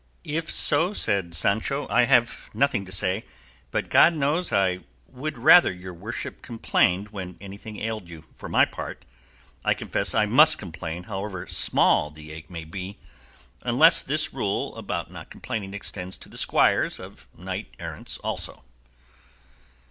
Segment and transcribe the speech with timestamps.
[0.25, 3.23] "If so," said Sancho, "I have nothing to say;
[3.69, 8.25] but God knows I would rather your worship complained when anything ailed you.
[8.33, 9.05] For my part,
[9.63, 12.97] I confess I must complain however small the ache may be;
[13.61, 18.63] unless this rule about not complaining extends to the squires of knights errant also."